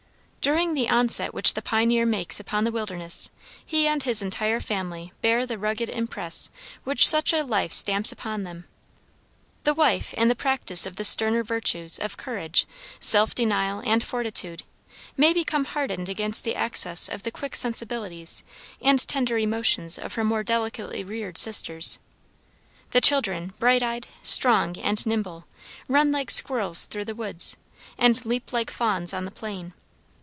During 0.43 0.73
the 0.73 0.89
onset 0.89 1.35
which 1.35 1.53
the 1.53 1.61
pioneer 1.61 2.03
makes 2.03 2.39
upon 2.39 2.63
the 2.63 2.71
wilderness 2.71 3.29
he 3.63 3.85
and 3.85 4.01
his 4.01 4.23
entire 4.23 4.59
family 4.59 5.13
bear 5.21 5.45
the 5.45 5.59
rugged 5.59 5.87
impress 5.87 6.49
which 6.83 7.07
such 7.07 7.31
a 7.31 7.43
life 7.43 7.71
stamps 7.71 8.11
upon 8.11 8.41
them. 8.41 8.65
The 9.65 9.75
wife, 9.75 10.15
in 10.15 10.29
the 10.29 10.35
practice 10.35 10.87
of 10.87 10.95
the 10.95 11.05
sterner 11.05 11.43
virtues 11.43 11.99
of 11.99 12.17
courage, 12.17 12.65
self 12.99 13.35
denial, 13.35 13.83
and 13.85 14.03
fortitude, 14.03 14.63
may 15.15 15.31
become 15.31 15.65
hardened 15.65 16.09
against 16.09 16.43
the 16.43 16.55
access 16.55 17.07
of 17.07 17.21
the 17.21 17.29
quick 17.29 17.55
sensibilities 17.55 18.43
and 18.81 18.97
tender 19.07 19.37
emotions 19.37 19.99
of 19.99 20.13
her 20.15 20.23
more 20.23 20.41
delicately 20.43 21.03
reared 21.03 21.37
sisters. 21.37 21.99
The 22.89 22.99
children, 23.01 23.53
bright 23.59 23.83
eyed, 23.83 24.07
strong, 24.23 24.75
and 24.79 25.05
nimble, 25.05 25.45
run 25.87 26.11
like 26.11 26.31
squirrels 26.31 26.87
through 26.87 27.05
the 27.05 27.13
woods, 27.13 27.57
and 27.95 28.25
leap 28.25 28.51
like 28.51 28.71
fawns 28.71 29.13
on 29.13 29.25
the 29.25 29.29
plain. 29.31 29.73